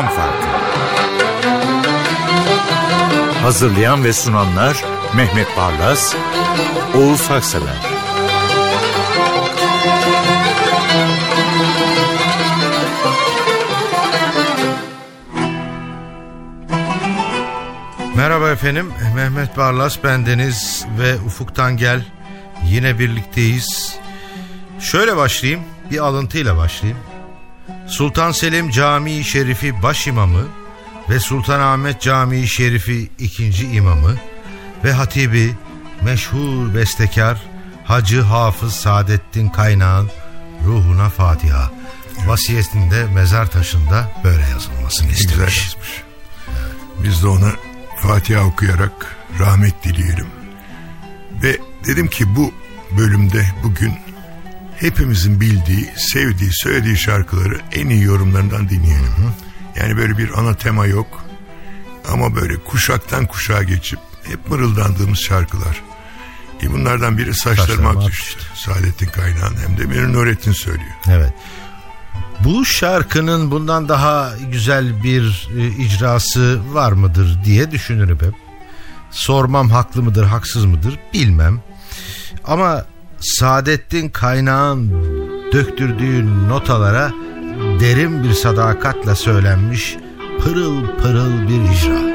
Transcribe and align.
Cam 0.00 0.08
Farkı. 0.08 0.46
Hazırlayan 3.42 4.04
ve 4.04 4.12
sunanlar 4.12 4.84
Mehmet 5.16 5.56
Barlas, 5.56 6.14
Oğuz 6.94 7.30
Haksever. 7.30 7.74
Merhaba 18.16 18.50
efendim, 18.50 18.92
Mehmet 19.14 19.56
Barlas 19.56 20.04
bendeniz 20.04 20.86
ve 20.98 21.16
Ufuk'tan 21.26 21.76
gel. 21.76 22.04
Yine 22.64 22.98
birlikteyiz. 22.98 23.98
Şöyle 24.80 25.16
başlayayım, 25.16 25.62
bir 25.90 25.98
alıntıyla 25.98 26.56
başlayayım. 26.56 27.09
Sultan 28.00 28.32
Selim 28.32 28.70
Camii 28.70 29.24
Şerifi 29.24 29.82
baş 29.82 30.06
imamı 30.06 30.48
ve 31.10 31.20
Sultanahmet 31.20 32.00
Camii 32.00 32.48
Şerifi 32.48 33.10
ikinci 33.18 33.66
imamı 33.66 34.16
ve 34.84 34.92
hatibi 34.92 35.54
meşhur 36.02 36.74
bestekar 36.74 37.42
Hacı 37.84 38.20
Hafız 38.20 38.72
Saadettin 38.72 39.48
Kaynağ'ın 39.48 40.10
ruhuna 40.66 41.08
Fatiha. 41.08 41.70
Vasiyetinde 42.26 43.04
mezar 43.04 43.50
taşında 43.50 44.10
böyle 44.24 44.42
yazılmasını 44.48 45.10
istemiş. 45.10 45.30
Güzel 45.30 45.42
yazmış. 45.42 46.02
Biz 47.04 47.22
de 47.22 47.26
ona 47.26 47.52
Fatiha 48.02 48.44
okuyarak 48.44 49.16
rahmet 49.38 49.84
dileyelim. 49.84 50.28
Ve 51.42 51.58
dedim 51.86 52.08
ki 52.08 52.36
bu 52.36 52.52
bölümde 52.98 53.46
bugün 53.62 53.92
hepimizin 54.80 55.40
bildiği, 55.40 55.90
sevdiği, 55.96 56.50
söylediği 56.52 56.98
şarkıları 56.98 57.60
en 57.72 57.88
iyi 57.88 58.02
yorumlarından 58.02 58.68
dinleyelim. 58.68 59.12
Yani 59.76 59.96
böyle 59.96 60.18
bir 60.18 60.38
ana 60.38 60.54
tema 60.54 60.86
yok. 60.86 61.24
Ama 62.12 62.34
böyle 62.34 62.56
kuşaktan 62.56 63.26
kuşağa 63.26 63.62
geçip 63.62 63.98
hep 64.22 64.50
mırıldandığımız 64.50 65.18
şarkılar. 65.18 65.82
E 66.62 66.72
bunlardan 66.72 67.18
biri 67.18 67.34
Saçlarım 67.34 67.68
Saçlarım 67.68 67.86
Ak 67.86 67.96
Ak 67.96 68.10
Düştü. 68.10 68.44
Saadettin 68.54 69.06
Kaynağ'ın 69.06 69.56
hem 69.66 69.78
de 69.78 69.84
Münir 69.84 70.12
Nurettin 70.12 70.52
söylüyor. 70.52 70.90
Evet. 71.08 71.32
Bu 72.44 72.64
şarkının 72.64 73.50
bundan 73.50 73.88
daha 73.88 74.32
güzel 74.52 75.02
bir 75.02 75.48
e, 75.56 75.66
icrası 75.68 76.60
var 76.74 76.92
mıdır 76.92 77.44
diye 77.44 77.70
düşünürüm 77.70 78.18
hep. 78.20 78.34
Sormam 79.10 79.70
haklı 79.70 80.02
mıdır 80.02 80.24
haksız 80.24 80.64
mıdır 80.64 80.98
bilmem. 81.14 81.60
Ama 82.44 82.84
Saadettin 83.20 84.08
Kaynağ'ın 84.08 84.92
döktürdüğü 85.52 86.48
notalara 86.48 87.10
derin 87.80 88.24
bir 88.24 88.32
sadakatle 88.32 89.14
söylenmiş 89.14 89.96
pırıl 90.42 90.86
pırıl 91.02 91.48
bir 91.48 91.72
icra. 91.72 92.10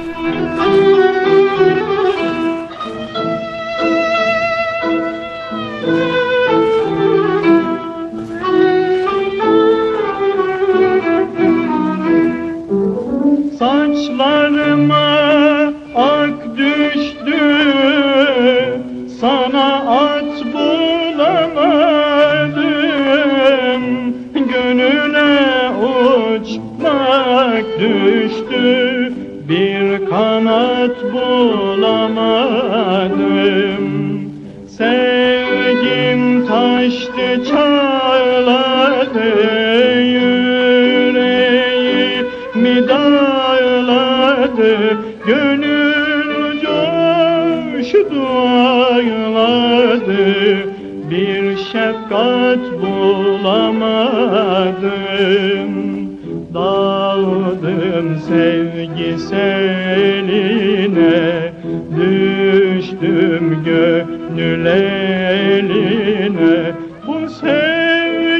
Şefkat 52.09 52.59
bulamadım. 52.81 53.95
Daldım 56.53 58.19
sevgi 58.27 59.17
seline 59.19 60.45
Düştüm 61.95 63.63
gönül 63.65 64.65
eline. 64.65 66.57
Bu 67.07 67.29
sevginin 67.29 68.39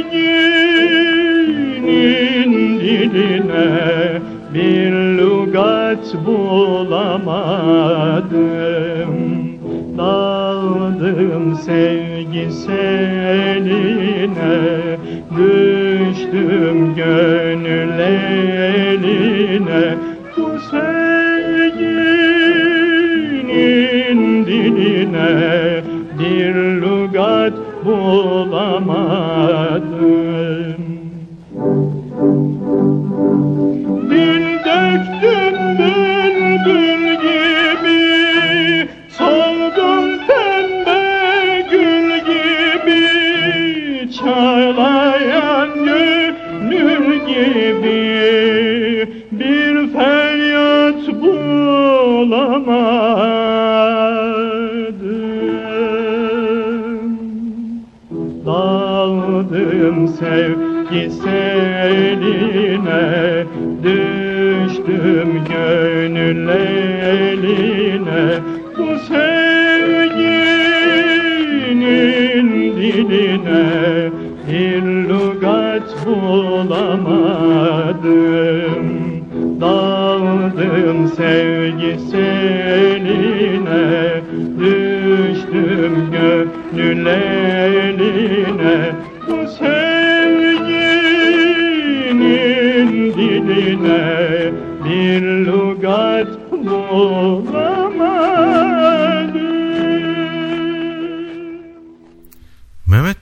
diline 2.80 4.22
Bir 4.54 4.92
lugat 4.92 6.16
bulamadım 6.26 7.16
Daldım 11.56 11.66
sevgi 11.66 12.52
seline 12.52 13.76
Düştüm 15.32 16.96
gönül 16.96 18.00
eline. 18.00 19.96
Bu 20.38 20.60
sevginin 20.60 20.95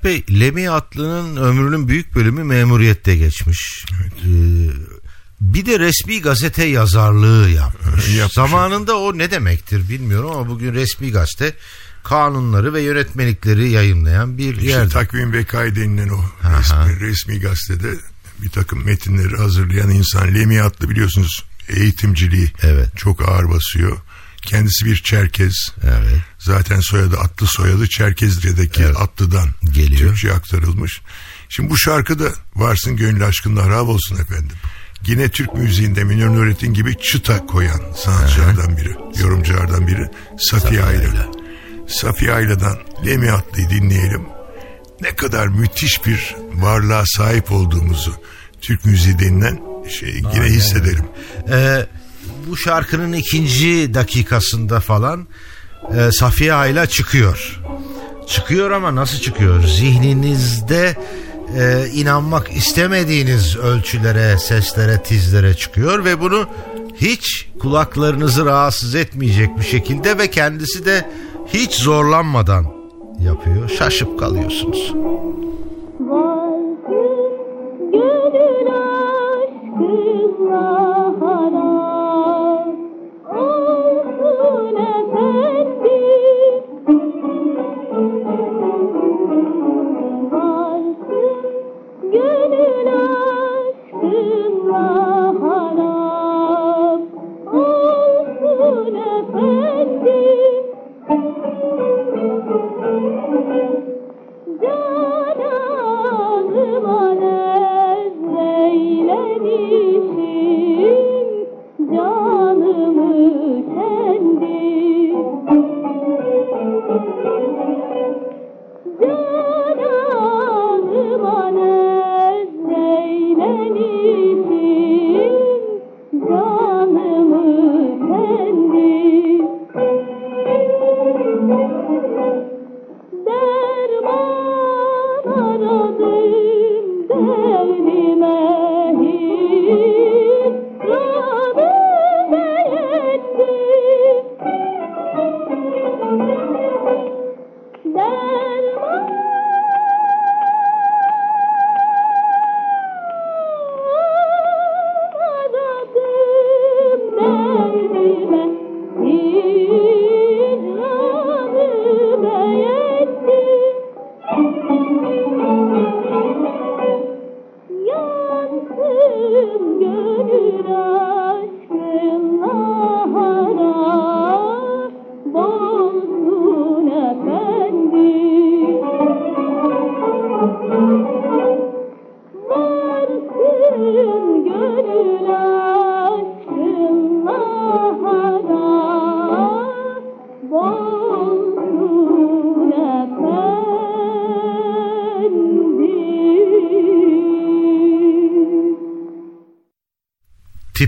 Mehmet 0.02 0.04
Bey 0.30 0.40
Lemi 0.40 0.70
Atlı'nın 0.70 1.36
ömrünün 1.36 1.88
büyük 1.88 2.16
bölümü 2.16 2.44
memuriyette 2.44 3.16
geçmiş. 3.16 3.86
Ee, 3.92 4.28
bir 5.42 5.66
de 5.66 5.80
resmi 5.80 6.22
gazete 6.22 6.64
yazarlığı 6.66 7.50
yapmış. 7.50 8.10
Yapmış. 8.10 8.34
Zamanında 8.36 8.98
o 9.00 9.18
ne 9.18 9.32
demektir 9.32 9.90
bilmiyorum 9.90 10.32
ama 10.32 10.48
bugün 10.50 10.74
resmi 10.74 11.12
gazete 11.12 11.54
kanunları 12.04 12.74
ve 12.74 12.82
yönetmelikleri 12.82 13.70
yayınlayan 13.70 14.38
bir 14.38 14.56
İşte 14.58 14.70
yer. 14.70 14.90
takvim 14.90 15.34
ve 15.34 15.44
kay 15.44 15.76
denilen 15.76 16.10
o 16.10 16.24
Aha. 16.44 16.60
resmi, 16.88 17.00
resmi 17.00 17.40
gazetede 17.40 17.92
bir 18.42 18.50
takım 18.50 18.86
metinleri 18.86 19.38
hazırlayan 19.38 19.90
insan 19.90 20.34
Lemi 20.36 20.62
adlı 20.62 20.90
biliyorsunuz 20.90 21.44
eğitimciliği 21.70 22.52
Evet. 22.62 22.98
çok 22.98 23.22
ağır 23.30 23.50
basıyor. 23.50 23.98
Kendisi 24.46 24.86
bir 24.86 24.96
Çerkez. 24.96 25.54
Evet. 25.84 26.22
Zaten 26.40 26.80
soyadı 26.80 27.18
Atlı 27.18 27.48
soyadı 27.48 27.88
Çerkezli'deki 27.90 28.84
Evet. 28.84 28.96
Atlı'dan 29.00 29.50
Geliyor. 29.74 30.10
Türkçe'ye 30.10 30.34
aktarılmış. 30.34 31.02
Şimdi 31.50 31.70
bu 31.70 31.78
şarkıda 31.78 32.30
varsın 32.56 32.98
gönül 32.98 33.26
aşkında 33.28 33.64
harap 33.64 33.88
olsun 33.88 34.16
efendim. 34.16 34.58
yine 35.08 35.30
Türk 35.30 35.54
müziğinde 35.54 36.04
Münir 36.04 36.28
Nurettin 36.28 36.74
gibi 36.74 36.98
çıta 36.98 37.46
koyan 37.46 37.82
sanatçılardan 37.98 38.78
biri, 38.78 38.96
yorumculardan 39.22 39.88
biri 39.88 40.10
Safiye 40.40 40.84
Ayla. 40.84 41.32
Safiye 41.88 42.34
Ayla'dan 42.34 42.78
Lemi 43.06 43.32
Atlı'yı 43.32 43.70
dinleyelim. 43.70 44.22
Ne 45.02 45.16
kadar 45.16 45.48
müthiş 45.48 46.06
bir 46.06 46.36
varlığa 46.54 47.04
sahip 47.06 47.52
olduğumuzu 47.52 48.14
Türk 48.62 48.86
müziği 48.86 49.20
denilen 49.20 49.60
şey 50.00 50.10
yine 50.36 50.46
hissedelim. 50.46 51.06
Ee, 51.52 51.86
bu 52.48 52.58
şarkının 52.58 53.14
ikinci 53.14 53.94
dakikasında 53.94 54.80
falan 54.80 55.28
e, 55.98 56.12
Safiye 56.12 56.54
Ayla 56.54 56.86
çıkıyor. 56.86 57.62
Çıkıyor 58.28 58.72
ama 58.72 58.96
nasıl 58.96 59.20
çıkıyor? 59.20 59.64
Zihninizde 59.64 60.96
e, 61.58 61.88
inanmak 61.94 62.56
istemediğiniz 62.56 63.58
ölçülere, 63.58 64.38
seslere, 64.38 65.04
tizlere 65.04 65.54
çıkıyor 65.54 66.06
ve 66.06 66.22
bunu 66.22 66.46
hiç 66.96 67.50
kulaklarınızı 67.60 68.46
rahatsız 68.46 68.96
etmeyecek 68.96 69.58
bir 69.60 69.64
şekilde 69.64 70.18
ve 70.18 70.30
kendisi 70.30 70.86
de 70.86 71.10
hiç 71.48 71.74
zorlanmadan 71.74 72.66
yapıyor. 73.20 73.70
Şaşıp 73.70 74.20
kalıyorsunuz. 74.20 74.94
Gönül 77.92 78.73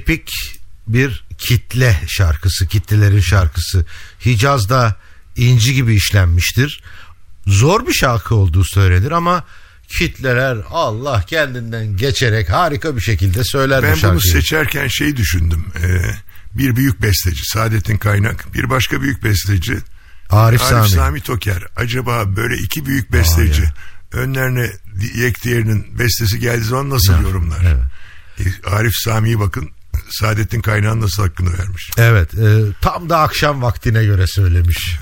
tipik 0.05 0.29
bir 0.87 1.25
kitle 1.37 2.01
şarkısı, 2.07 2.67
kitlelerin 2.67 3.19
şarkısı. 3.19 3.85
Hicaz'da 4.25 4.95
inci 5.35 5.73
gibi 5.73 5.95
işlenmiştir. 5.95 6.83
Zor 7.47 7.87
bir 7.87 7.93
şarkı 7.93 8.35
olduğu 8.35 8.63
söylenir 8.63 9.11
ama 9.11 9.43
kitleler 9.99 10.57
Allah 10.69 11.21
kendinden 11.27 11.97
geçerek 11.97 12.49
harika 12.49 12.95
bir 12.95 13.01
şekilde 13.01 13.43
söyler 13.43 13.79
bu 13.81 13.85
Ben 13.87 13.93
şarkıyı. 13.93 14.11
bunu 14.11 14.21
seçerken 14.21 14.87
şey 14.87 15.17
düşündüm. 15.17 15.65
Ee, 15.83 16.01
bir 16.57 16.75
büyük 16.75 17.01
besteci 17.01 17.41
Saadettin 17.45 17.97
Kaynak, 17.97 18.53
bir 18.53 18.69
başka 18.69 19.01
büyük 19.01 19.23
besteci 19.23 19.73
Arif, 20.29 20.61
Arif 20.61 20.61
Sami. 20.61 20.89
Sami. 20.89 21.21
Toker. 21.21 21.63
Acaba 21.75 22.35
böyle 22.35 22.57
iki 22.61 22.85
büyük 22.85 23.11
besteci 23.11 23.63
önlerine 24.11 24.71
di- 24.99 25.19
yek 25.19 25.43
diğerinin 25.43 25.99
bestesi 25.99 26.39
geldiği 26.39 26.63
zaman 26.63 26.89
nasıl 26.89 27.13
Ya, 27.13 27.19
yorumlar? 27.21 27.59
evet. 27.65 27.83
E, 28.65 28.69
Arif 28.69 28.93
Sami'yi 29.03 29.39
bakın 29.39 29.69
Saadettin 30.09 30.61
Kaynak'ın 30.61 31.01
nasıl 31.01 31.23
hakkını 31.23 31.53
vermiş. 31.59 31.91
Evet 31.97 32.33
e, 32.33 32.59
tam 32.81 33.09
da 33.09 33.19
akşam 33.19 33.61
vaktine 33.61 34.05
göre 34.05 34.27
söylemiş. 34.27 34.97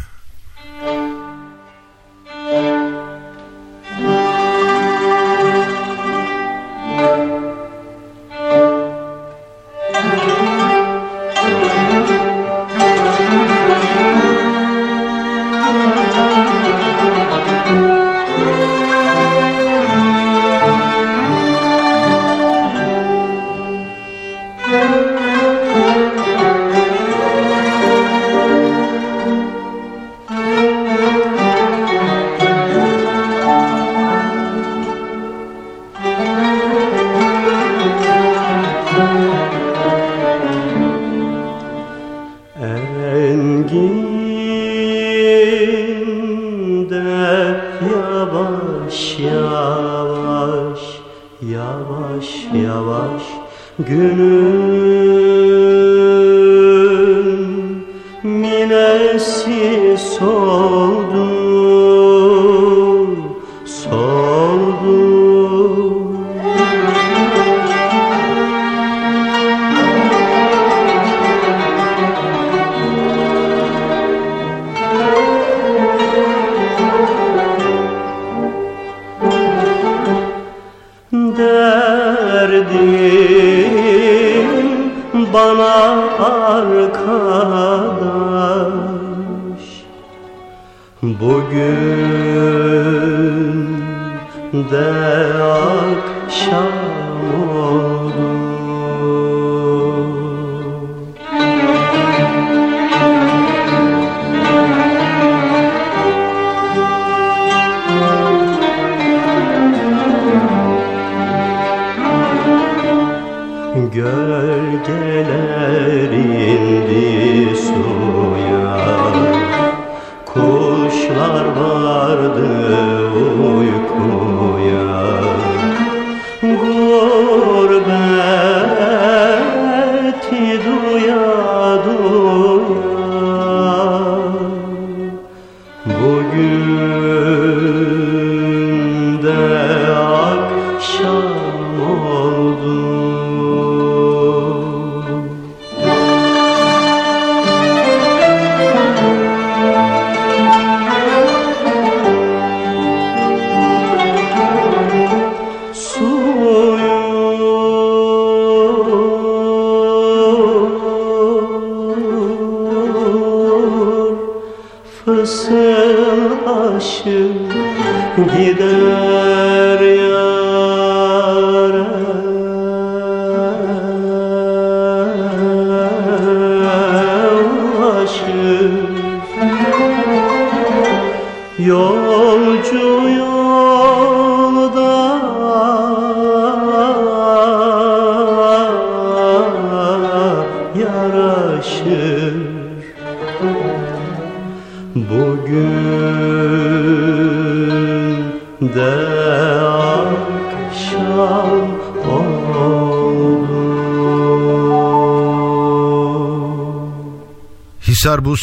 Good. 53.86 54.23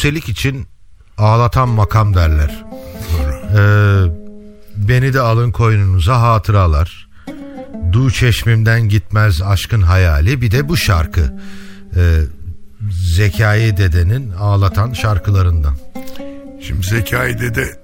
Buselik 0.01 0.29
için 0.29 0.67
ağlatan 1.17 1.69
makam 1.69 2.13
derler. 2.13 2.63
Ee, 3.57 3.57
beni 4.75 5.13
de 5.13 5.19
alın 5.19 5.51
koynunuza 5.51 6.21
hatıralar. 6.21 7.09
Du 7.91 8.11
çeşmimden 8.11 8.89
gitmez 8.89 9.41
aşkın 9.41 9.81
hayali. 9.81 10.41
Bir 10.41 10.51
de 10.51 10.69
bu 10.69 10.77
şarkı. 10.77 11.33
Ee, 11.95 12.21
Zekai 13.15 13.77
dedenin 13.77 14.31
ağlatan 14.31 14.93
şarkılarından. 14.93 15.75
Şimdi 16.61 16.87
Zekai 16.87 17.39
Dede 17.39 17.79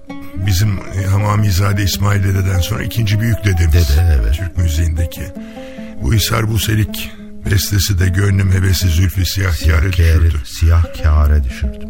bizim 0.46 0.78
Hamamizade 1.10 1.82
İsmail 1.82 2.24
Dede'den 2.24 2.60
sonra 2.60 2.82
ikinci 2.82 3.20
büyük 3.20 3.44
dedemiz. 3.44 3.88
Dede, 3.88 4.20
evet. 4.22 4.34
Türk 4.34 4.56
müziğindeki. 4.56 5.22
Bu 6.02 6.14
Hisar 6.14 6.48
Buselik 6.48 7.10
bestesi 7.50 7.98
de 7.98 8.08
gönlüm 8.08 8.52
hebesi 8.52 8.88
zülfü 8.88 9.24
siyah 9.26 9.58
kâre 9.64 9.86
Kâre- 9.90 9.92
düşürdü. 9.92 10.42
siyah 10.44 11.02
kâre 11.02 11.44
düşürdüm. 11.44 11.88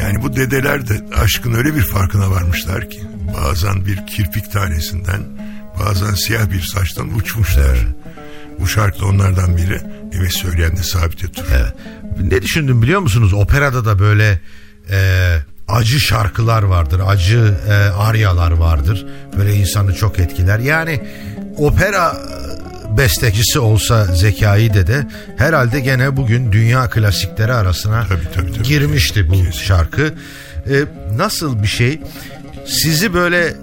Yani 0.00 0.22
bu 0.22 0.36
dedeler 0.36 0.88
de 0.88 1.00
aşkın 1.20 1.52
öyle 1.54 1.74
bir 1.74 1.82
farkına 1.82 2.30
varmışlar 2.30 2.90
ki 2.90 3.02
bazen 3.36 3.86
bir 3.86 4.06
kirpik 4.06 4.52
tanesinden 4.52 5.20
bazen 5.80 6.14
siyah 6.14 6.50
bir 6.50 6.60
saçtan 6.60 7.14
uçmuşlar. 7.14 7.78
Bu 8.60 8.66
şarkı 8.66 9.00
da 9.00 9.06
onlardan 9.06 9.56
biri 9.56 9.80
ve 10.22 10.28
söyleyen 10.30 10.76
de 10.76 10.82
Sabit 10.82 11.24
Etur. 11.24 11.44
Evet. 11.54 11.72
Ne 12.32 12.42
düşündüm 12.42 12.82
biliyor 12.82 13.00
musunuz? 13.00 13.32
Operada 13.32 13.84
da 13.84 13.98
böyle 13.98 14.40
e, 14.90 15.38
acı 15.68 16.00
şarkılar 16.00 16.62
vardır. 16.62 17.00
Acı 17.06 17.54
e, 17.68 17.72
aryalar 17.74 18.50
vardır. 18.50 19.06
Böyle 19.38 19.54
insanı 19.54 19.94
çok 19.94 20.18
etkiler. 20.18 20.58
Yani 20.58 21.00
opera 21.56 22.16
bestecisi 22.96 23.58
olsa 23.58 24.04
Zekai 24.04 24.74
Dede 24.74 25.06
herhalde 25.36 25.80
gene 25.80 26.16
bugün 26.16 26.52
dünya 26.52 26.90
klasikleri 26.90 27.52
arasına 27.52 28.06
Tabii, 28.08 28.20
tabii, 28.34 28.52
tabii. 28.52 28.62
girmişti 28.62 29.28
bu 29.28 29.32
Kesin. 29.32 29.50
şarkı. 29.50 30.14
E, 30.70 30.84
nasıl 31.16 31.62
bir 31.62 31.68
şey? 31.68 32.00
Sizi 32.66 33.14
böyle 33.14 33.54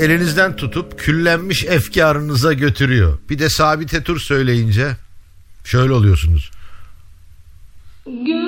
elinizden 0.00 0.56
tutup 0.56 0.98
küllenmiş 0.98 1.64
efkarınıza 1.64 2.52
götürüyor. 2.52 3.18
Bir 3.30 3.38
de 3.38 3.48
Sabit 3.50 3.94
Etur 3.94 4.20
söyleyince 4.20 4.96
şöyle 5.64 5.92
oluyorsunuz. 5.92 6.50
Gönlüm 8.06 8.45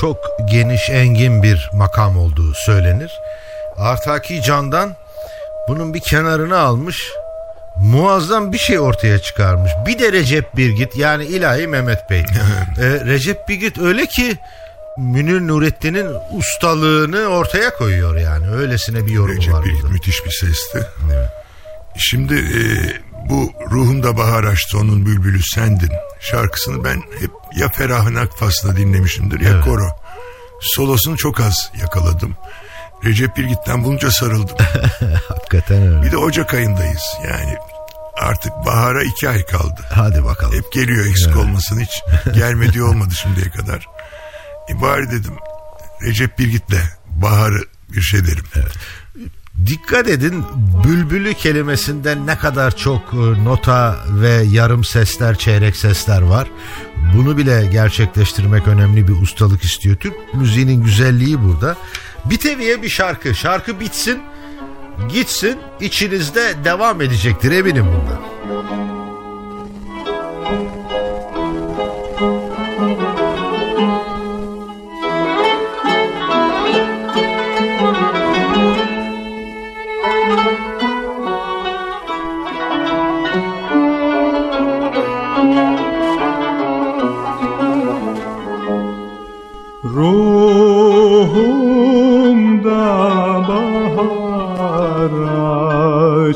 çok 0.00 0.16
geniş 0.50 0.90
engin 0.90 1.42
bir 1.42 1.70
makam 1.72 2.18
olduğu 2.18 2.54
söylenir. 2.54 3.10
Artaki 3.78 4.42
Can'dan 4.42 4.96
bunun 5.68 5.94
bir 5.94 6.00
kenarını 6.00 6.58
almış 6.58 7.12
muazzam 7.78 8.52
bir 8.52 8.58
şey 8.58 8.78
ortaya 8.80 9.18
çıkarmış. 9.18 9.72
Bir 9.86 9.98
de 9.98 10.12
Recep 10.12 10.56
Birgit 10.56 10.96
yani 10.96 11.24
ilahi 11.24 11.66
Mehmet 11.66 12.10
Bey. 12.10 12.20
Ee, 12.80 12.82
Recep 13.06 13.48
Birgit 13.48 13.78
öyle 13.78 14.06
ki 14.06 14.36
Münir 14.98 15.40
Nurettin'in 15.40 16.08
ustalığını 16.38 17.26
ortaya 17.26 17.74
koyuyor 17.74 18.16
yani. 18.16 18.50
Öylesine 18.50 19.06
bir 19.06 19.12
yorum 19.12 19.36
Recep 19.36 19.54
var 19.54 19.64
Bilgin 19.64 19.78
burada. 19.82 19.92
müthiş 19.92 20.24
bir 20.24 20.30
sesti. 20.30 20.86
Şimdi 21.98 22.34
e, 22.34 22.62
bu 23.28 23.52
Ruhumda 23.70 24.16
Bahar 24.16 24.44
Açtı 24.44 24.78
onun 24.78 25.06
bülbülü 25.06 25.40
sendin 25.54 25.92
şarkısını 26.20 26.84
ben 26.84 26.96
hep 27.20 27.30
ya 27.56 27.68
Ferahın 27.68 28.14
Akfas'ta 28.14 28.76
dinlemişimdir 28.76 29.40
ya 29.40 29.50
Evet. 29.50 29.64
koro. 29.64 29.88
Solosunu 30.60 31.16
çok 31.16 31.40
az 31.40 31.70
yakaladım. 31.80 32.36
Recep 33.04 33.36
Bilgit'ten 33.36 33.84
bulunca 33.84 34.10
sarıldım. 34.10 34.56
Hakikaten 35.28 35.82
öyle. 35.82 36.02
Bir 36.02 36.12
de 36.12 36.16
Ocak 36.16 36.54
ayındayız 36.54 37.02
yani 37.30 37.54
artık 38.20 38.52
bahara 38.66 39.02
iki 39.02 39.28
ay 39.28 39.46
kaldı. 39.46 39.80
Hadi 39.94 40.24
bakalım. 40.24 40.54
Hep 40.54 40.72
geliyor 40.72 41.06
eksik 41.06 41.36
olmasın 41.36 41.80
hiç 41.80 42.02
gelmediği 42.34 42.82
olmadı 42.82 43.14
şimdiye 43.14 43.50
kadar. 43.50 43.86
E 44.70 44.80
bari 44.80 45.10
dedim 45.10 45.34
Recep 46.02 46.38
Bilgit'le 46.38 46.80
baharı 47.06 47.62
bir 47.88 48.00
şey 48.02 48.24
derim. 48.26 48.44
Dikkat 49.66 50.08
edin 50.08 50.44
bülbülü 50.84 51.34
kelimesinden 51.34 52.26
ne 52.26 52.38
kadar 52.38 52.76
çok 52.76 53.02
e, 53.12 53.44
nota 53.44 53.96
ve 54.10 54.42
yarım 54.50 54.84
sesler, 54.84 55.38
çeyrek 55.38 55.76
sesler 55.76 56.22
var. 56.22 56.48
Bunu 57.16 57.36
bile 57.36 57.66
gerçekleştirmek 57.72 58.68
önemli 58.68 59.08
bir 59.08 59.22
ustalık 59.22 59.62
istiyor. 59.62 59.96
Türk 59.96 60.34
müziğinin 60.34 60.82
güzelliği 60.82 61.42
burada. 61.42 61.76
Biteviye 62.24 62.82
bir 62.82 62.88
şarkı. 62.88 63.34
Şarkı 63.34 63.80
bitsin, 63.80 64.22
gitsin, 65.12 65.58
içinizde 65.80 66.54
devam 66.64 67.02
edecektir 67.02 67.52
eminim 67.52 67.86
bundan. 67.86 68.85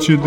Açtı 0.01 0.23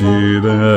see 0.00 0.40
them. 0.40 0.69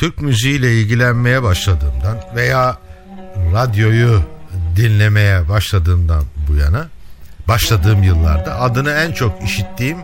Türk 0.00 0.20
müziğiyle 0.22 0.74
ilgilenmeye 0.80 1.42
başladığımdan 1.42 2.18
veya 2.34 2.76
radyoyu 3.54 4.22
dinlemeye 4.76 5.48
başladığımdan 5.48 6.24
bu 6.48 6.54
yana 6.56 6.88
başladığım 7.48 8.02
yıllarda 8.02 8.60
adını 8.60 8.90
en 8.92 9.12
çok 9.12 9.42
işittiğim 9.42 9.98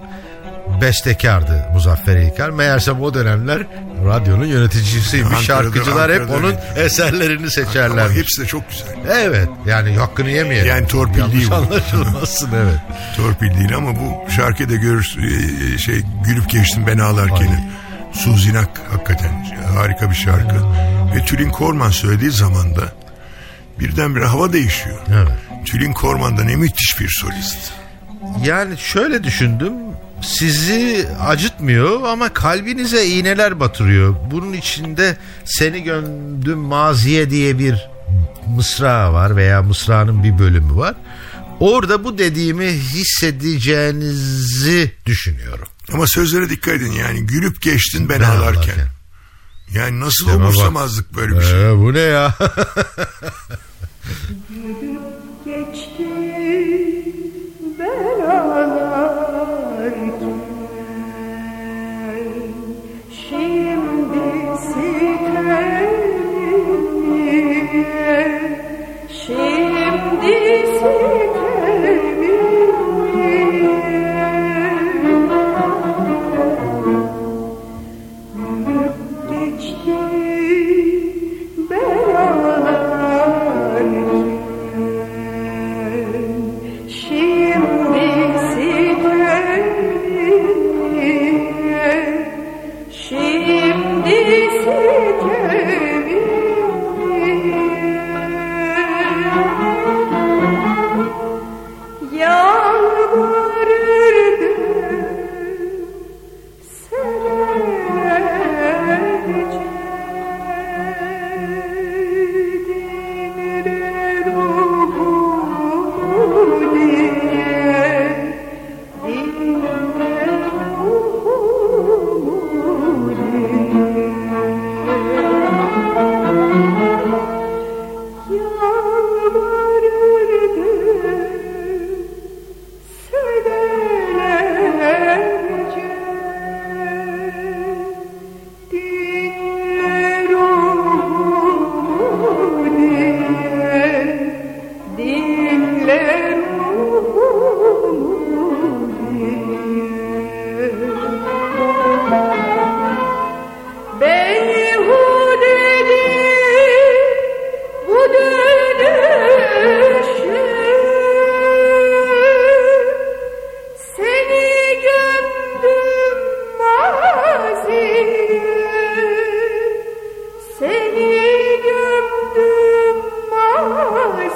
bestekardı 0.81 1.67
Muzaffer 1.73 2.17
İlker. 2.17 2.51
Meğersem 2.51 3.01
o 3.01 3.15
dönemler 3.15 3.67
radyonun 4.07 4.45
yöneticisiymiş. 4.47 5.33
Ankara'da- 5.33 5.43
Şarkıcılar 5.63 6.13
hep 6.13 6.31
onun 6.31 6.55
eserlerini 6.77 7.39
Ama 7.41 7.51
seçerler. 7.51 8.11
hepsi 8.11 8.43
de 8.43 8.47
çok 8.47 8.63
güzel. 8.71 8.87
Evet 9.11 9.49
yani 9.67 9.97
hakkını 9.97 10.31
yemeyelim. 10.31 10.69
Yani 10.69 10.87
torpil 10.87 11.19
Yanlış 11.19 11.35
değil 11.35 11.51
bu. 11.51 11.55
anlaşılmasın 11.55 12.51
evet. 12.55 12.81
Torpil 13.17 13.59
değil 13.59 13.77
ama 13.77 13.91
bu 13.95 14.31
şarkıda 14.31 14.75
görür 14.77 15.17
e, 15.75 15.79
şey 15.79 16.03
gülüp 16.25 16.51
geçtim 16.51 16.85
ben 16.87 16.99
ağlarken. 16.99 17.71
Suzinak 18.17 18.81
hakikaten 18.91 19.45
harika 19.75 20.11
bir 20.11 20.15
şarkı. 20.15 20.57
Ve 21.17 21.25
Tülin 21.25 21.51
Korman 21.51 21.91
söylediği 21.91 22.31
zaman 22.31 22.77
da 22.77 22.93
birdenbire 23.81 24.25
hava 24.25 24.53
değişiyor. 24.53 24.99
Evet. 25.09 25.33
Tülin 25.65 25.93
Korman 25.93 26.39
da 26.39 26.45
ne 26.45 26.57
müthiş 26.57 27.01
bir 27.01 27.09
solist. 27.09 27.73
Yani 28.45 28.79
şöyle 28.79 29.25
düşündüm. 29.25 29.73
Sizi 30.23 31.09
acıtmıyor 31.27 32.03
ama 32.03 32.33
kalbinize 32.33 33.07
iğneler 33.07 33.61
batırıyor. 33.61 34.17
Bunun 34.31 34.53
içinde 34.53 35.17
seni 35.45 35.83
gömdüm 35.83 36.59
maziye 36.59 37.31
diye 37.31 37.59
bir 37.59 37.89
mısra 38.47 39.13
var 39.13 39.37
veya 39.37 39.63
mısranın 39.63 40.25
bir 40.25 40.39
bölümü 40.39 40.77
var. 40.77 40.95
Orada 41.61 42.05
bu 42.05 42.19
dediğimi 42.19 42.67
hissedeceğinizi 42.67 44.91
düşünüyorum. 45.07 45.69
Ama 45.93 46.07
sözlere 46.07 46.51
dikkat 46.51 46.75
edin 46.75 46.93
yani 46.93 47.27
gülüp 47.27 47.63
geçtin 47.63 48.09
ben, 48.09 48.21
Ben 48.21 48.25
ağlarken. 48.25 48.43
ağlarken. 48.61 48.89
Yani 49.75 50.01
nasıl 50.01 50.27
Deme 50.27 50.39
bak. 50.39 50.45
umursamazlık 50.45 51.17
böyle 51.17 51.37
bir 51.39 51.45
şey. 51.45 51.65
Ee, 51.71 51.77
bu 51.77 51.95
ne 51.95 51.99
ya? 52.01 52.35
Geçti 55.45 56.07
ben 57.79 58.21
ağlarken 58.31 60.13
Şimdi 63.29 64.23
sitemine 64.59 65.87
Şimdi 69.27 69.87
sitemine 70.27 71.16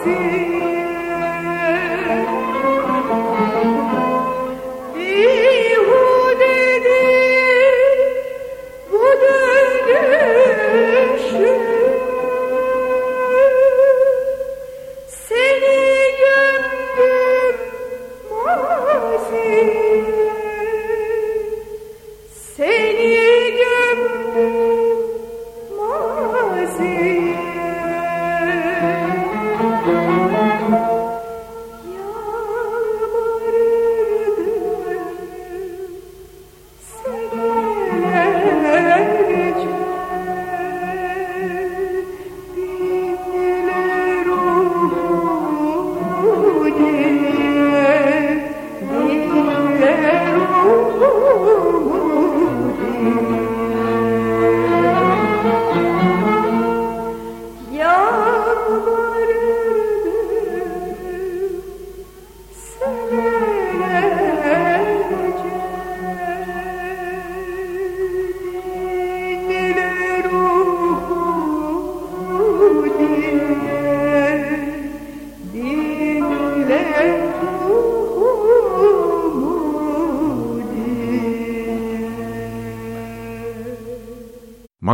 see. 0.04 0.39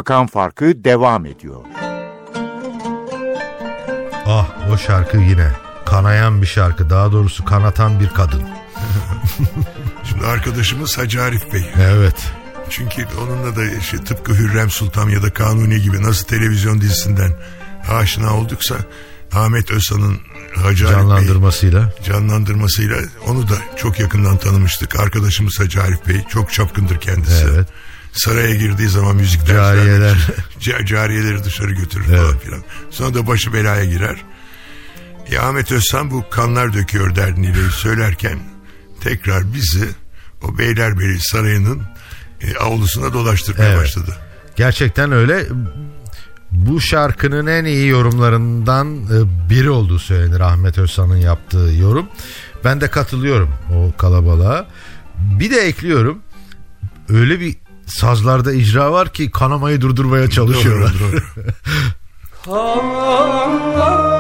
Makam 0.07 0.27
farkı 0.27 0.85
devam 0.85 1.27
ediyor. 1.27 1.61
Ah 4.27 4.47
o 4.73 4.79
şarkı 4.79 5.17
yine 5.17 5.51
kanayan 5.87 6.43
bir 6.43 6.47
şarkı 6.47 6.91
daha 6.91 7.13
doğrusu 7.13 7.45
kanatan 7.45 8.01
bir 8.01 8.09
kadın. 8.09 8.43
Şimdi 10.05 10.27
arkadaşımız 10.27 10.99
Hacı 10.99 11.23
Arif 11.23 11.53
Bey. 11.53 11.71
Evet. 11.81 12.33
Çünkü 12.71 13.07
onunla 13.23 13.57
da 13.57 13.65
işte 13.65 14.05
tıpkı 14.05 14.35
Hürrem 14.35 14.71
Sultan 14.71 15.09
ya 15.09 15.23
da 15.23 15.33
Kanuni 15.33 15.81
gibi 15.81 16.03
nasıl 16.03 16.27
televizyon 16.27 16.81
dizisinden 16.81 17.33
aşina 17.89 18.37
olduksa 18.37 18.77
Ahmet 19.33 19.71
Özhan'ın 19.71 20.19
Hacı 20.55 20.89
Arif 20.89 20.97
Bey 20.97 21.03
Canlandırmasıyla. 21.03 21.93
canlandırmasıyla 22.05 22.97
onu 23.27 23.49
da 23.49 23.55
çok 23.77 24.01
yakından 24.01 24.37
tanımıştık. 24.37 25.01
Arkadaşımız 25.01 25.61
Hacı 25.61 25.83
Arif 25.83 26.09
Bey 26.09 26.25
çok 26.29 26.53
çapkındır 26.53 27.01
kendisi. 27.01 27.47
Evet. 27.55 27.69
Saraya 28.17 28.55
girdiği 28.55 28.89
zaman 28.89 29.17
müzik 29.17 29.47
Cariyeler. 29.47 30.17
Ca- 30.61 30.87
cariyeleri 30.87 31.45
dışarı 31.45 31.71
götürür 31.73 32.07
Evet. 32.09 32.21
falan 32.21 32.39
filan. 32.39 32.63
Sonra 32.91 33.15
da 33.15 33.27
başı 33.27 33.53
belaya 33.53 33.85
girer. 33.85 34.17
E, 35.33 35.39
Ahmet 35.39 35.73
Özhan 35.73 36.11
bu 36.11 36.31
kanlar 36.31 36.75
döküyor 36.75 37.17
derdini 37.17 37.55
söylerken 37.71 38.39
tekrar 39.01 39.55
bizi 39.55 39.89
o 40.43 40.59
Beylerbeyi 40.59 41.19
Sarayı'nın 41.21 41.83
e, 42.41 42.57
avlusuna 42.57 43.13
dolaştırmaya 43.13 43.71
Evet. 43.71 43.81
başladı. 43.81 44.17
Gerçekten 44.57 45.13
öyle. 45.13 45.47
Bu 46.51 46.81
şarkının 46.81 47.47
en 47.47 47.65
iyi 47.65 47.89
yorumlarından 47.89 48.97
e, 48.97 49.51
biri 49.51 49.71
olduğu 49.71 49.99
söylenir 49.99 50.41
Ahmet 50.41 50.79
Özhan'ın 50.79 51.17
yaptığı 51.17 51.71
yorum. 51.81 52.09
Ben 52.65 52.81
de 52.81 52.91
katılıyorum 52.91 53.51
o 53.75 53.97
kalabalığa. 53.97 54.67
Bir 55.19 55.51
de 55.51 55.61
ekliyorum. 55.61 56.19
Öyle 57.09 57.41
bir 57.41 57.57
sazlarda 57.87 58.53
icra 58.53 58.93
var 58.93 59.13
ki 59.13 59.31
kanamayı 59.31 59.81
durdurmaya 59.81 60.31
çalışıyorlar. 60.31 60.95
Doğru, 61.01 61.21
doğru. 62.47 64.16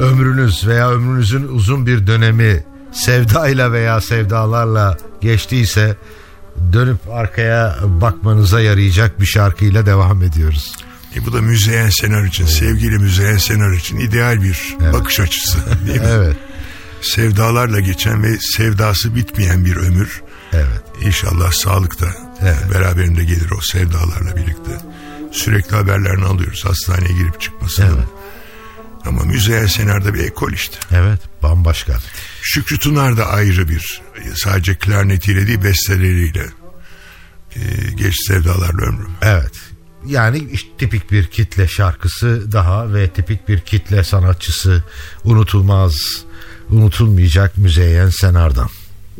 Ömrünüz 0.00 0.66
veya 0.66 0.90
ömrünüzün 0.90 1.48
uzun 1.48 1.86
bir 1.86 2.06
dönemi 2.06 2.64
sevdayla 2.92 3.72
veya 3.72 4.00
sevdalarla 4.00 4.96
geçtiyse 5.20 5.96
dönüp 6.72 6.98
arkaya 7.12 7.76
bakmanıza 7.82 8.60
yarayacak 8.60 9.20
bir 9.20 9.26
şarkıyla 9.26 9.86
devam 9.86 10.22
ediyoruz. 10.22 10.72
E 11.16 11.26
bu 11.26 11.32
da 11.32 11.40
Müzeyyen 11.42 11.88
Senar 11.88 12.24
için, 12.24 12.46
sevgili 12.46 12.98
Müzeyyen 12.98 13.36
Senar 13.36 13.72
için 13.72 13.98
ideal 14.00 14.42
bir 14.42 14.76
bakış 14.92 15.20
açısı. 15.20 15.58
Değil 15.86 16.00
mi? 16.00 16.06
Evet. 16.10 16.36
Sevdalarla 17.02 17.80
geçen 17.80 18.22
ve 18.22 18.38
sevdası 18.56 19.14
bitmeyen 19.14 19.64
bir 19.64 19.76
ömür. 19.76 20.22
Evet. 20.52 20.82
İnşallah 21.02 21.52
sağlıkta 21.52 22.06
Evet. 22.42 22.74
beraberinde 22.74 23.24
gelir 23.24 23.50
o 23.58 23.60
sevdalarla 23.60 24.36
birlikte. 24.36 24.70
Sürekli 25.32 25.76
haberlerini 25.76 26.24
alıyoruz 26.24 26.64
hastaneye 26.64 27.12
girip 27.12 27.40
çıkmasını. 27.40 27.86
Evet. 27.86 28.08
Ama 29.06 29.22
Müzeyyen 29.22 29.66
Senar'da 29.66 30.14
bir 30.14 30.24
ekol 30.24 30.52
işte. 30.52 30.76
Evet, 30.92 31.20
bambaşka. 31.42 31.98
Şükrü 32.42 32.78
Tunar 32.78 33.16
da 33.16 33.26
ayrı 33.26 33.68
bir 33.68 34.02
sadece 34.34 34.74
klarnetiyle 34.74 35.46
değil 35.46 35.64
besteleriyle 35.64 36.46
e, 37.56 37.60
geç 37.94 38.14
sevdalarla 38.26 38.82
ömrüm. 38.82 39.10
Evet. 39.22 39.52
Yani 40.06 40.46
işte 40.52 40.68
tipik 40.78 41.12
bir 41.12 41.26
kitle 41.26 41.68
şarkısı 41.68 42.52
daha 42.52 42.94
ve 42.94 43.08
tipik 43.08 43.48
bir 43.48 43.60
kitle 43.60 44.04
sanatçısı 44.04 44.84
unutulmaz, 45.24 45.94
unutulmayacak 46.70 47.58
Müzeyyen 47.58 48.10
Senar'dan. 48.10 48.68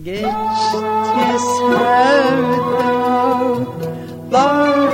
Geçti 0.04 0.26
sevdalarla 4.30 4.93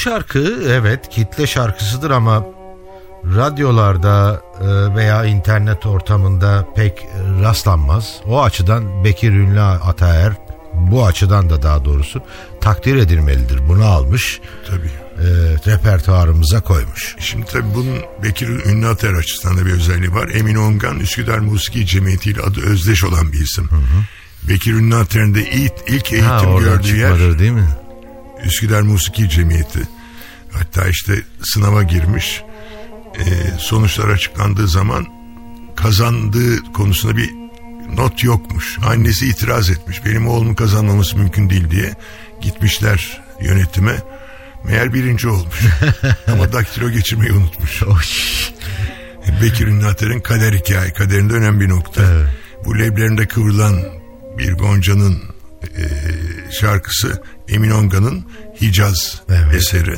şarkı 0.00 0.62
evet 0.68 1.08
kitle 1.08 1.46
şarkısıdır 1.46 2.10
ama 2.10 2.44
radyolarda 3.24 4.42
e, 4.60 4.96
veya 4.96 5.24
internet 5.24 5.86
ortamında 5.86 6.66
pek 6.76 7.06
rastlanmaz. 7.42 8.20
O 8.26 8.42
açıdan 8.42 9.04
Bekir 9.04 9.32
Ünlü 9.32 9.60
Ataer 9.60 10.32
bu 10.74 11.06
açıdan 11.06 11.50
da 11.50 11.62
daha 11.62 11.84
doğrusu 11.84 12.22
takdir 12.60 12.96
edilmelidir. 12.96 13.68
Bunu 13.68 13.84
almış 13.84 14.40
Tabii. 14.68 14.90
e, 15.18 15.26
repertuarımıza 15.66 16.60
koymuş. 16.60 17.16
Şimdi 17.18 17.46
tabii 17.46 17.74
bunun 17.74 17.98
Bekir 18.22 18.48
Ünlü 18.48 18.86
Ater 18.86 19.14
açısından 19.14 19.58
da 19.58 19.66
bir 19.66 19.72
özelliği 19.72 20.12
var. 20.12 20.28
Emin 20.34 20.54
Ongan 20.54 21.00
Üsküdar 21.00 21.38
Musiki 21.38 21.86
Cemiyeti 21.86 22.30
ile 22.30 22.42
adı 22.42 22.60
özdeş 22.60 23.04
olan 23.04 23.32
bir 23.32 23.40
isim. 23.40 23.68
Bekir 24.48 24.74
Ünlü 24.74 24.96
Ater'in 24.96 25.34
de 25.34 25.50
ilk, 25.50 25.72
ilk 25.88 26.12
eğitim 26.12 26.28
Ha, 26.28 26.58
gördüğü 26.60 26.96
yer 26.96 27.38
değil 27.38 27.52
mi? 27.52 27.68
Üsküdar 28.44 28.82
Musiki 28.82 29.28
Cemiyeti. 29.28 29.80
Hatta 30.52 30.88
işte 30.88 31.22
sınava 31.42 31.82
girmiş. 31.82 32.42
Ee, 33.18 33.24
sonuçlar 33.58 34.08
açıklandığı 34.08 34.68
zaman 34.68 35.06
kazandığı 35.76 36.72
konusunda 36.72 37.16
bir 37.16 37.30
not 37.96 38.24
yokmuş. 38.24 38.78
Annesi 38.86 39.26
itiraz 39.26 39.70
etmiş. 39.70 40.04
Benim 40.04 40.28
oğlumun 40.28 40.54
kazanmaması 40.54 41.16
mümkün 41.16 41.50
değil 41.50 41.70
diye. 41.70 41.94
Gitmişler 42.40 43.22
yönetime. 43.40 43.96
Meğer 44.64 44.94
birinci 44.94 45.28
olmuş. 45.28 45.60
Ama 46.32 46.52
daktilo 46.52 46.90
geçirmeyi 46.90 47.32
unutmuş. 47.32 47.82
Bekir 49.42 49.66
Ünlüater'in 49.66 50.20
kader 50.20 50.52
hikaye. 50.52 50.92
Kaderinde 50.92 51.32
önemli 51.34 51.60
bir 51.60 51.68
nokta. 51.68 52.02
Bu 52.64 52.78
leblerinde 52.78 53.26
kıvrılan 53.26 53.82
bir 54.38 54.52
Gonca'nın 54.52 55.22
e, 55.62 55.84
şarkısı 56.52 57.22
Emin 57.50 57.70
Onga'nın 57.70 58.24
Hicaz 58.60 59.20
Evet. 59.30 59.54
eseri. 59.54 59.94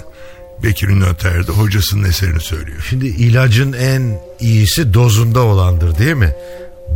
Bekir 0.62 0.88
Ünlüater 0.88 1.46
de 1.46 1.52
hocasının 1.52 2.08
eserini 2.08 2.40
söylüyor. 2.40 2.86
Şimdi 2.90 3.06
ilacın 3.06 3.72
en 3.72 4.20
iyisi 4.40 4.94
dozunda 4.94 5.40
olandır 5.40 5.98
değil 5.98 6.14
mi? 6.14 6.34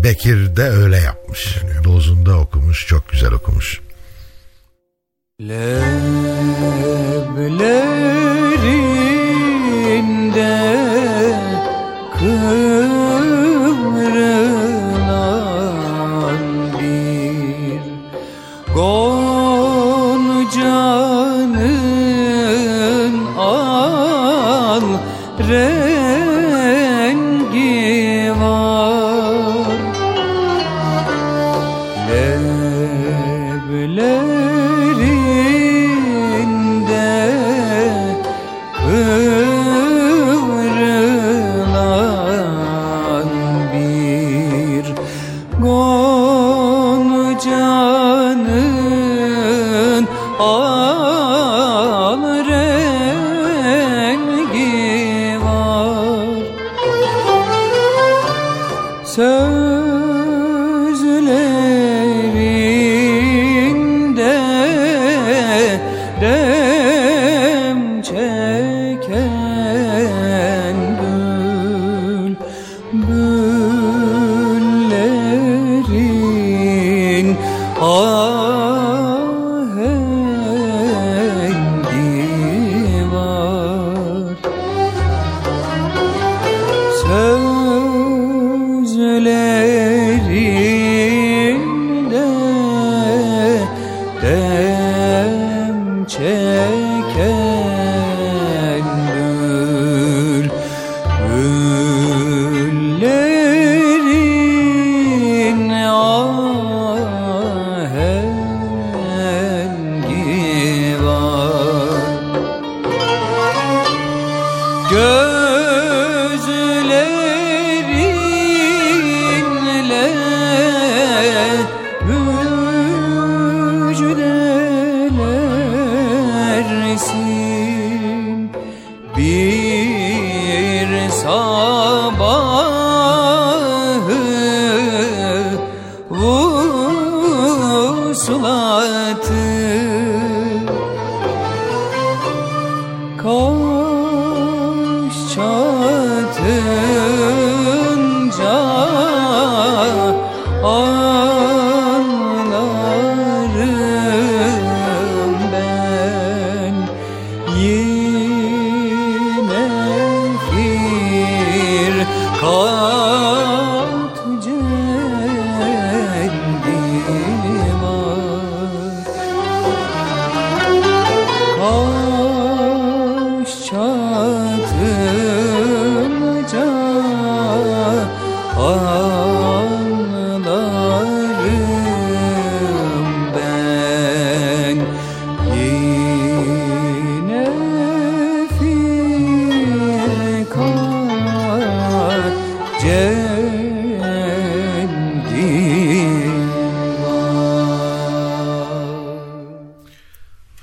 Bekir 0.05 0.57
de 0.57 0.63
öyle 0.63 0.97
yapmış. 0.97 1.57
Dozunda 1.85 2.39
okumuş, 2.39 2.87
çok 2.87 3.09
güzel 3.09 3.33
okumuş. 3.33 3.81
Leblerinde 5.41 7.76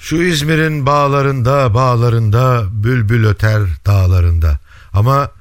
Şu 0.04 0.16
İzmir'in 0.16 0.86
bağlarında, 0.86 1.74
bağlarında, 1.74 2.68
bülbül 2.72 3.26
öter 3.26 3.62
dağlarında. 3.86 4.60
Ama 4.94 5.32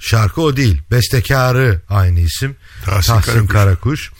şarkı 0.00 0.40
o 0.40 0.56
değil. 0.56 0.82
Bestekarı 0.90 1.80
aynı 1.88 2.20
isim. 2.20 2.56
Tahsin 2.84 3.12
Tahsin, 3.12 3.32
Karakuş. 3.32 3.52
Karakuş. 3.52 4.10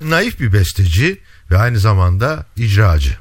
Naif 0.00 0.40
bir 0.40 0.52
besteci 0.52 1.20
ve 1.50 1.58
aynı 1.58 1.78
zamanda 1.78 2.46
icracı. 2.56 3.16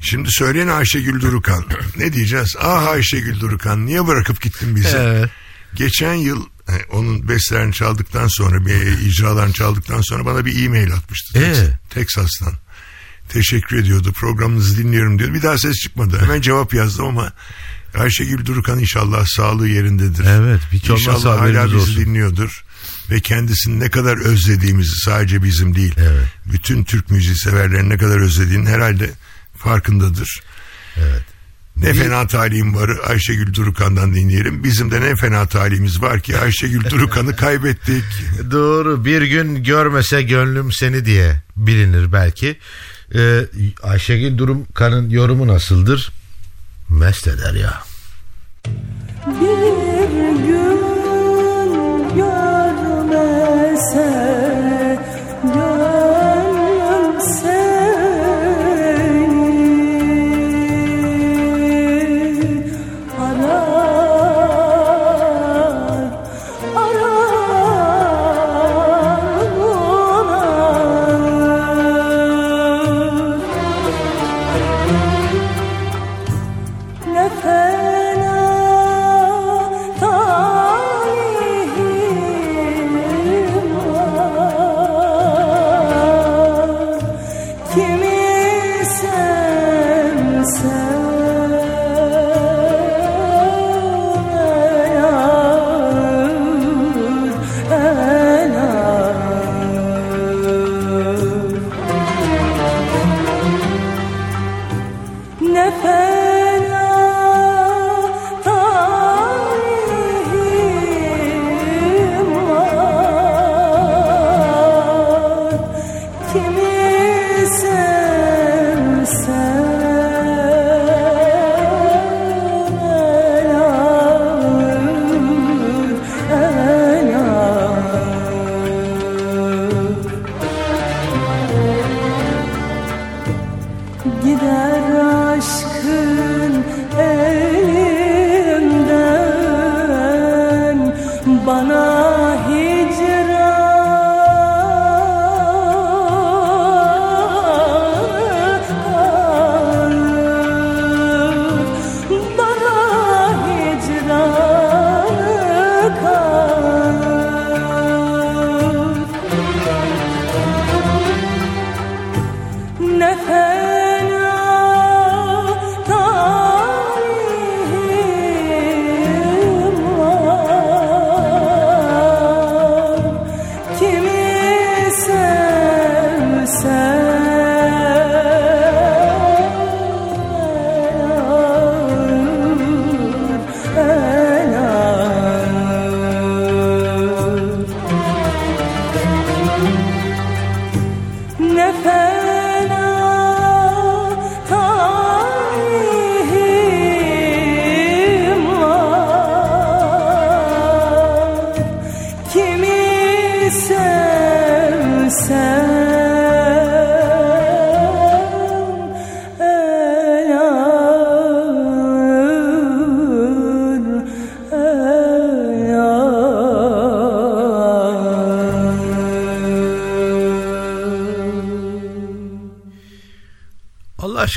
Şimdi 0.00 0.32
söyleyen 0.32 0.68
Ayşegül 0.68 1.20
Durukan. 1.20 1.64
ne 1.96 2.12
diyeceğiz? 2.12 2.56
Ah 2.60 2.86
Ayşegül 2.86 3.40
Durukan 3.40 3.86
niye 3.86 4.06
bırakıp 4.06 4.40
gittin 4.40 4.76
bizi? 4.76 4.96
Evet. 4.96 5.30
Geçen 5.74 6.14
yıl 6.14 6.46
e, 6.68 6.72
onun 6.92 7.28
bestelerini 7.28 7.72
çaldıktan 7.72 8.28
sonra 8.28 8.66
bir 8.66 8.98
icralarını 8.98 9.52
çaldıktan 9.52 10.00
sonra 10.00 10.24
bana 10.24 10.44
bir 10.44 10.64
e-mail 10.64 10.94
atmıştı. 10.94 11.38
Ee? 11.38 11.42
Tex- 11.42 11.70
Teksas'tan. 11.90 12.52
Teşekkür 13.32 13.76
ediyordu. 13.78 14.12
Programınızı 14.12 14.78
dinliyorum 14.78 15.18
diyordu. 15.18 15.34
Bir 15.34 15.42
daha 15.42 15.58
ses 15.58 15.76
çıkmadı. 15.76 16.18
Hemen 16.20 16.40
cevap 16.40 16.74
yazdım 16.74 17.04
ama 17.06 17.32
Ayşegül 17.94 18.46
Durukan 18.46 18.78
inşallah 18.78 19.26
sağlığı 19.26 19.68
yerindedir. 19.68 20.24
Evet, 20.24 20.60
hiç 20.72 20.90
İnşallah 20.90 21.40
hala 21.40 21.64
bizi 21.66 21.76
olsun. 21.76 21.96
dinliyordur. 21.96 22.64
Ve 23.10 23.20
kendisini 23.20 23.80
ne 23.80 23.90
kadar 23.90 24.16
özlediğimizi 24.18 24.96
sadece 25.04 25.42
bizim 25.42 25.74
değil. 25.74 25.94
Evet. 25.98 26.26
Bütün 26.52 26.84
Türk 26.84 27.10
müziği 27.10 27.36
severlerin 27.36 27.90
ne 27.90 27.98
kadar 27.98 28.20
özlediğinin 28.20 28.66
herhalde 28.66 29.10
farkındadır. 29.58 30.40
Evet. 30.96 31.22
Ne 31.76 31.94
fena 31.94 32.26
talim 32.26 32.74
var 32.74 32.90
Ayşegül 33.06 33.54
Durukan'dan 33.54 34.14
dinleyelim. 34.14 34.64
Bizim 34.64 34.90
de 34.90 35.00
ne 35.00 35.16
fena 35.16 35.46
talimiz 35.46 36.02
var 36.02 36.20
ki 36.20 36.38
Ayşegül 36.38 36.90
Durukan'ı 36.90 37.36
kaybettik. 37.36 38.04
Doğru 38.50 39.04
bir 39.04 39.22
gün 39.22 39.64
görmese 39.64 40.22
gönlüm 40.22 40.72
seni 40.72 41.04
diye 41.04 41.42
bilinir 41.56 42.12
belki. 42.12 42.58
Ee, 43.14 43.46
Ayşegül 43.82 44.38
Durumkan'ın 44.38 45.10
yorumu 45.10 45.46
nasıldır? 45.46 46.12
Mest 46.88 47.28
eder 47.28 47.54
ya. 47.54 47.82
Bir 49.26 50.08
gün 50.46 50.80
görmese 52.16 53.62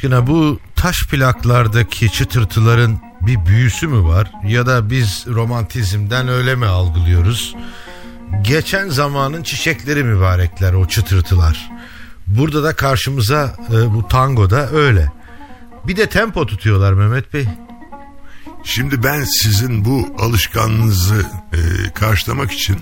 aşkına 0.05 0.27
bu 0.27 0.59
taş 0.75 0.95
plaklardaki 1.11 2.11
çıtırtıların 2.11 2.99
bir 3.21 3.45
büyüsü 3.45 3.87
mü 3.87 4.03
var 4.03 4.31
ya 4.47 4.65
da 4.65 4.89
biz 4.89 5.25
romantizmden 5.27 6.27
öyle 6.27 6.55
mi 6.55 6.65
algılıyoruz? 6.65 7.55
Geçen 8.41 8.89
zamanın 8.89 9.43
çiçekleri 9.43 10.03
mübarekler 10.03 10.73
o 10.73 10.87
çıtırtılar. 10.87 11.71
Burada 12.27 12.63
da 12.63 12.75
karşımıza 12.75 13.55
e, 13.69 13.93
bu 13.93 14.07
tangoda 14.07 14.69
öyle. 14.69 15.11
Bir 15.87 15.97
de 15.97 16.09
tempo 16.09 16.45
tutuyorlar 16.45 16.93
Mehmet 16.93 17.33
Bey. 17.33 17.47
Şimdi 18.63 19.03
ben 19.03 19.23
sizin 19.23 19.85
bu 19.85 20.15
alışkanlığınızı 20.19 21.25
e, 21.53 21.59
karşılamak 21.93 22.51
için 22.51 22.77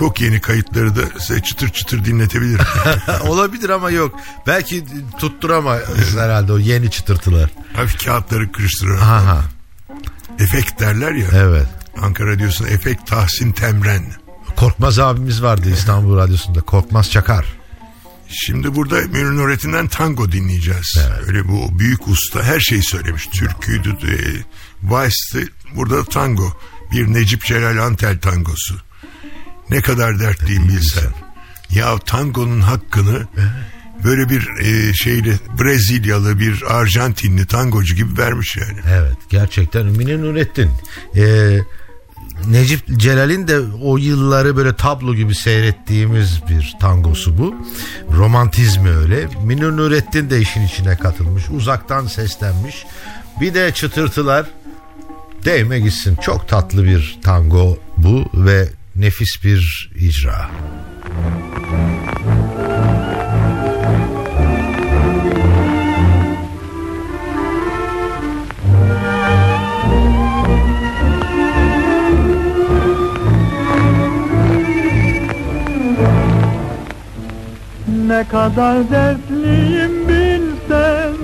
çok 0.00 0.20
yeni 0.20 0.40
kayıtları 0.40 0.96
da 0.96 1.00
size 1.18 1.42
çıtır 1.42 1.68
çıtır 1.68 2.04
dinletebilirim. 2.04 2.64
Olabilir 3.26 3.70
ama 3.70 3.90
yok. 3.90 4.14
Belki 4.46 4.84
tutturamayız 5.18 6.16
herhalde 6.16 6.52
o 6.52 6.58
yeni 6.58 6.90
çıtırtılar. 6.90 7.50
Hafif 7.72 8.04
kağıtları 8.04 8.52
kırıştırarak. 8.52 9.02
Aha, 9.02 9.44
Efekt 10.38 10.80
derler 10.80 11.12
ya. 11.12 11.26
evet. 11.32 11.66
Ankara 12.02 12.30
Radyosu'nda 12.30 12.68
efekt 12.68 13.06
Tahsin 13.06 13.52
Temren. 13.52 14.12
Korkmaz 14.56 14.98
abimiz 14.98 15.42
vardı 15.42 15.70
İstanbul 15.70 16.16
Radyosu'nda. 16.16 16.60
Korkmaz 16.60 17.10
Çakar. 17.10 17.46
Şimdi 18.28 18.74
burada 18.74 18.96
Münir 18.96 19.36
Nurettin'den 19.36 19.88
tango 19.88 20.32
dinleyeceğiz. 20.32 20.98
Öyle 21.26 21.48
bu 21.48 21.78
büyük 21.78 22.08
usta 22.08 22.42
her 22.42 22.60
şeyi 22.60 22.82
söylemiş. 22.82 23.26
Türküydü, 23.26 23.90
e, 23.90 24.16
valsti, 24.82 25.48
burada 25.76 25.96
da 25.96 26.04
tango. 26.04 26.52
Bir 26.92 27.12
Necip 27.12 27.44
Celal 27.44 27.86
Antel 27.86 28.18
tangosu. 28.18 28.89
Ne 29.70 29.80
kadar 29.80 30.20
dertliyim 30.20 30.68
bilsen. 30.68 31.12
Ya 31.70 31.98
tangonun 31.98 32.60
hakkını 32.60 33.26
böyle 34.04 34.28
bir 34.28 34.48
e, 34.60 34.94
şeyle 34.94 35.34
Brezilyalı 35.60 36.40
bir 36.40 36.62
Arjantinli 36.68 37.46
tangocu 37.46 37.94
gibi 37.94 38.18
vermiş 38.18 38.56
yani. 38.56 38.80
Evet 38.88 39.16
gerçekten 39.28 39.86
Münir 39.86 40.22
Nurettin. 40.22 40.70
Ee, 41.16 41.60
Necip 42.48 42.98
Celal'in 42.98 43.48
de 43.48 43.60
o 43.82 43.96
yılları 43.96 44.56
böyle 44.56 44.76
tablo 44.76 45.14
gibi 45.14 45.34
seyrettiğimiz 45.34 46.40
bir 46.48 46.76
tangosu 46.80 47.38
bu. 47.38 47.54
Romantizmi 48.12 48.90
öyle. 48.90 49.28
Münir 49.44 49.76
Nurettin 49.76 50.30
de 50.30 50.40
işin 50.40 50.62
içine 50.62 50.96
katılmış. 50.96 51.44
Uzaktan 51.50 52.06
seslenmiş. 52.06 52.86
Bir 53.40 53.54
de 53.54 53.72
çıtırtılar 53.74 54.46
değme 55.44 55.80
gitsin. 55.80 56.16
Çok 56.22 56.48
tatlı 56.48 56.84
bir 56.84 57.18
tango 57.22 57.78
bu 57.96 58.30
ve 58.34 58.68
nefis 58.96 59.44
bir 59.44 59.90
icra. 59.94 60.50
Ne 78.06 78.28
kadar 78.28 78.90
dertliyim 78.90 80.08
bilsen 80.08 81.14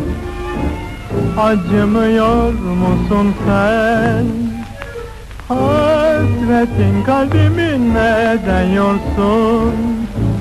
Acımıyor 1.39 2.53
musun 2.53 3.35
sen 3.47 4.56
Hasretin 5.49 7.05
kalbimi 7.07 7.95
neden 7.95 8.67
yorsun? 8.67 9.75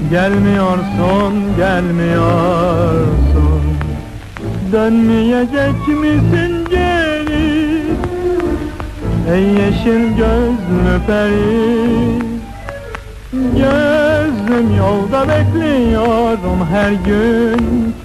Gelmiyorsun, 0.10 1.34
gelmiyorsun. 1.58 3.62
Dönmeyecek 4.72 5.88
misin 5.88 6.66
geri? 6.70 7.82
Ey 9.34 9.44
yeşil 9.44 10.18
gözlü 10.18 11.00
peri. 11.08 12.20
Gözüm 13.34 14.78
yolda 14.78 15.28
bekliyorum 15.28 16.68
her 16.72 16.92
gün. 16.92 17.96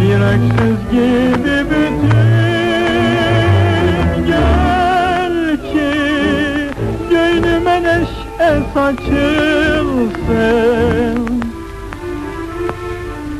Bir 0.00 0.20
öksüz 0.20 0.90
gibi 0.90 1.70
bütün 1.70 2.31
neşe 8.52 8.64
saçılsın 8.74 10.12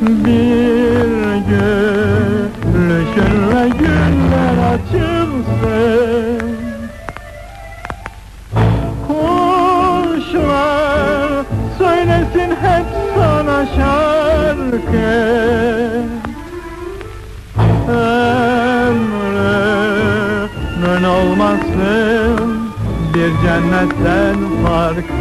Bir 0.01 1.33
gülüşünle 2.73 3.69
güller 3.69 4.57
açılsın 4.73 6.47
Kuşlar 9.07 11.29
söylesin 11.77 12.51
hep 12.61 12.85
sana 13.15 13.59
şarkı 13.65 15.72
bir 23.13 23.31
cennetten 23.41 24.35
farkı 24.63 25.13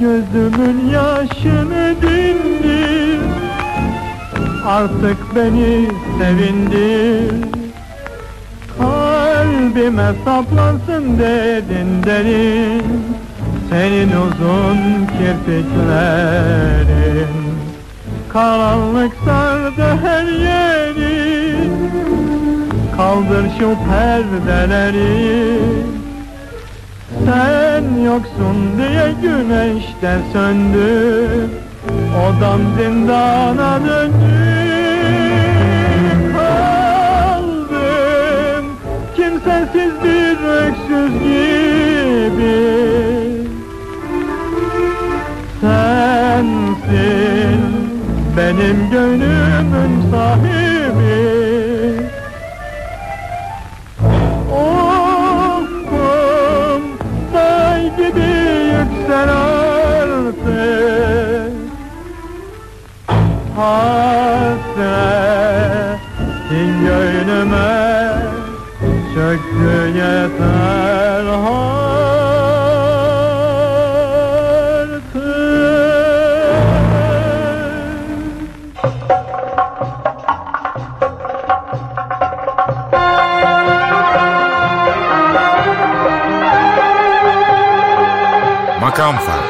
Gözümün 0.00 0.90
yaşını 0.90 1.79
Artık 4.66 5.36
beni 5.36 5.88
sevindir 6.18 7.34
Kalbime 8.78 10.12
saplansın 10.24 11.18
derin 11.18 12.02
derin 12.04 13.10
Senin 13.70 14.08
uzun 14.08 15.06
kirpiklerin. 15.06 15.80
Karanlık 18.28 19.12
sardı 19.24 19.98
her 20.02 20.24
yeri. 20.24 21.70
Kaldır 22.96 23.46
şu 23.58 23.76
perdeleri. 23.88 25.58
Sen 27.24 28.02
yoksun 28.04 28.56
diye 28.78 29.14
güneş 29.22 29.84
de 30.02 30.18
söndü 30.32 31.50
Odam 32.24 32.60
zindana 32.78 33.80
döndü 33.84 34.40
Kaldım 37.12 38.64
kimsesiz 39.16 39.92
bir 40.04 40.36
öksüz 40.48 41.12
gibi. 41.18 42.60
Sensin 45.60 47.60
benim 48.36 48.78
gönlümün 48.90 50.10
sahibi 50.10 50.59
Hasretin 63.60 64.70
gönlüme 66.84 67.70
çöktü 69.14 69.98
yeter 69.98 70.80
Makam 88.80 89.16
Farkı 89.16 89.49